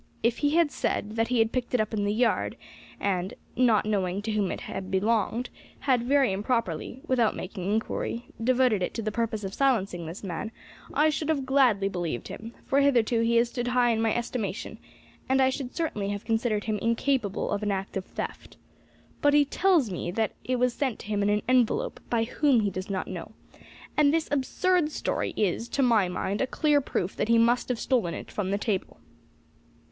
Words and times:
If 0.23 0.39
he 0.39 0.55
had 0.55 0.71
said 0.71 1.11
that 1.15 1.27
he 1.27 1.37
had 1.37 1.51
picked 1.51 1.75
it 1.75 1.79
up 1.79 1.93
in 1.93 2.03
the 2.05 2.11
yard, 2.11 2.57
and, 2.99 3.35
not 3.55 3.85
knowing 3.85 4.23
to 4.23 4.31
whom 4.31 4.49
it 4.51 4.59
belonged, 4.89 5.51
had 5.81 6.01
very 6.01 6.31
improperly, 6.31 7.01
without 7.05 7.35
making 7.35 7.71
inquiry, 7.71 8.25
devoted 8.43 8.81
it 8.81 8.95
to 8.95 9.03
the 9.03 9.11
purpose 9.11 9.43
of 9.43 9.53
silencing 9.53 10.07
this 10.07 10.23
man, 10.23 10.51
I 10.91 11.09
should 11.11 11.29
have 11.29 11.45
gladly 11.45 11.87
believed 11.87 12.29
him 12.29 12.55
for 12.65 12.81
hitherto 12.81 13.19
he 13.21 13.35
has 13.35 13.49
stood 13.49 13.67
high 13.67 13.91
in 13.91 14.01
my 14.01 14.11
estimation, 14.15 14.79
and 15.29 15.39
I 15.39 15.51
should 15.51 15.75
certainly 15.75 16.09
have 16.09 16.25
considered 16.25 16.63
him 16.63 16.79
incapable 16.79 17.51
of 17.51 17.61
an 17.61 17.69
act 17.69 17.95
of 17.95 18.05
theft. 18.05 18.57
But 19.21 19.35
he 19.35 19.45
tells 19.45 19.91
me 19.91 20.09
that 20.09 20.31
it 20.43 20.55
was 20.55 20.73
sent 20.73 20.97
to 21.01 21.05
him 21.09 21.21
in 21.21 21.29
an 21.29 21.43
envelope, 21.47 21.99
by 22.09 22.23
whom 22.23 22.61
he 22.61 22.71
does 22.71 22.89
not 22.89 23.05
know; 23.07 23.33
and 23.95 24.11
this 24.11 24.27
absurd 24.31 24.91
story 24.91 25.35
is, 25.37 25.69
to 25.69 25.83
my 25.83 26.07
mind, 26.07 26.41
a 26.41 26.47
clear 26.47 26.81
proof 26.81 27.15
that 27.17 27.29
he 27.29 27.37
must 27.37 27.69
have 27.69 27.79
stolen 27.79 28.15
it 28.15 28.31
from 28.31 28.49
the 28.49 28.57
table." 28.57 28.97